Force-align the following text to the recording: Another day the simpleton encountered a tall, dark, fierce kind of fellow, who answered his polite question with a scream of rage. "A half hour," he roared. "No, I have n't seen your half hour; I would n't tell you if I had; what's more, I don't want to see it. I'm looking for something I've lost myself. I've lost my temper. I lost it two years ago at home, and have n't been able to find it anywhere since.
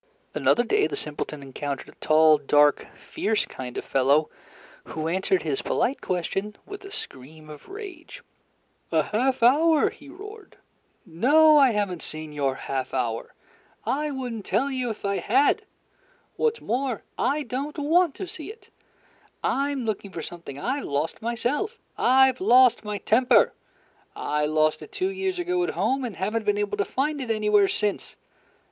Another 0.33 0.63
day 0.63 0.87
the 0.87 0.95
simpleton 0.95 1.43
encountered 1.43 1.87
a 1.89 2.01
tall, 2.03 2.39
dark, 2.39 2.87
fierce 2.97 3.45
kind 3.45 3.77
of 3.77 3.85
fellow, 3.85 4.31
who 4.85 5.07
answered 5.07 5.43
his 5.43 5.61
polite 5.61 6.01
question 6.01 6.55
with 6.65 6.83
a 6.83 6.89
scream 6.89 7.51
of 7.51 7.69
rage. 7.69 8.23
"A 8.91 9.03
half 9.03 9.43
hour," 9.43 9.91
he 9.91 10.09
roared. 10.09 10.57
"No, 11.05 11.55
I 11.59 11.69
have 11.73 11.91
n't 11.91 12.01
seen 12.01 12.33
your 12.33 12.55
half 12.55 12.95
hour; 12.95 13.35
I 13.85 14.09
would 14.09 14.33
n't 14.33 14.43
tell 14.43 14.71
you 14.71 14.89
if 14.89 15.05
I 15.05 15.17
had; 15.17 15.67
what's 16.35 16.61
more, 16.61 17.03
I 17.19 17.43
don't 17.43 17.77
want 17.77 18.15
to 18.15 18.25
see 18.27 18.51
it. 18.51 18.71
I'm 19.43 19.85
looking 19.85 20.09
for 20.11 20.23
something 20.23 20.57
I've 20.57 20.85
lost 20.85 21.21
myself. 21.21 21.77
I've 21.95 22.41
lost 22.41 22.83
my 22.83 22.97
temper. 22.97 23.53
I 24.15 24.47
lost 24.47 24.81
it 24.81 24.91
two 24.91 25.09
years 25.09 25.37
ago 25.37 25.63
at 25.63 25.69
home, 25.75 26.03
and 26.03 26.15
have 26.15 26.35
n't 26.35 26.43
been 26.45 26.57
able 26.57 26.77
to 26.77 26.85
find 26.85 27.21
it 27.21 27.29
anywhere 27.29 27.67
since. 27.67 28.15